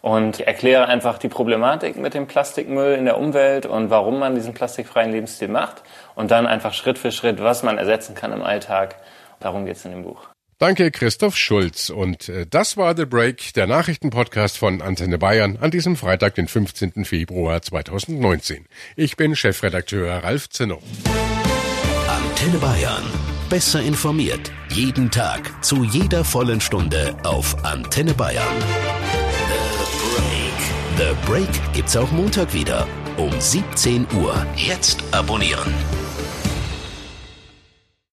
Und 0.00 0.40
ich 0.40 0.46
erkläre 0.46 0.86
einfach 0.86 1.18
die 1.18 1.28
Problematik 1.28 1.98
mit 1.98 2.14
dem 2.14 2.26
Plastikmüll 2.28 2.94
in 2.94 3.04
der 3.04 3.18
Umwelt 3.18 3.66
und 3.66 3.90
warum 3.90 4.18
man 4.18 4.34
diesen 4.34 4.54
plastikfreien 4.54 5.12
Lebensstil 5.12 5.48
macht. 5.48 5.82
Und 6.14 6.30
dann 6.30 6.46
einfach 6.46 6.72
Schritt 6.72 6.96
für 6.96 7.12
Schritt, 7.12 7.42
was 7.42 7.62
man 7.62 7.76
ersetzen 7.76 8.14
kann 8.14 8.32
im 8.32 8.42
Alltag. 8.42 8.96
Darum 9.40 9.66
geht's 9.66 9.84
in 9.84 9.90
dem 9.90 10.04
Buch. 10.04 10.26
Danke, 10.58 10.90
Christoph 10.90 11.36
Schulz. 11.36 11.90
Und 11.90 12.30
äh, 12.30 12.46
das 12.48 12.78
war 12.78 12.96
The 12.96 13.04
Break, 13.04 13.52
der 13.52 13.66
Nachrichtenpodcast 13.66 14.56
von 14.56 14.80
Antenne 14.80 15.18
Bayern 15.18 15.58
an 15.60 15.70
diesem 15.70 15.96
Freitag, 15.96 16.34
den 16.34 16.48
15. 16.48 17.04
Februar 17.04 17.60
2019. 17.60 18.64
Ich 18.96 19.18
bin 19.18 19.36
Chefredakteur 19.36 20.24
Ralf 20.24 20.48
Zinno. 20.48 20.80
Antenne 22.08 22.56
Bayern. 22.56 23.04
Besser 23.50 23.82
informiert. 23.82 24.50
Jeden 24.70 25.10
Tag. 25.10 25.62
Zu 25.62 25.84
jeder 25.84 26.24
vollen 26.24 26.62
Stunde 26.62 27.14
auf 27.22 27.62
Antenne 27.62 28.14
Bayern. 28.14 28.46
The 30.96 30.96
Break. 30.96 30.96
The 30.96 31.26
Break 31.30 31.72
gibt's 31.74 31.96
auch 31.98 32.10
Montag 32.12 32.54
wieder. 32.54 32.88
Um 33.18 33.30
17 33.38 34.06
Uhr. 34.14 34.46
Jetzt 34.56 35.04
abonnieren. 35.12 35.74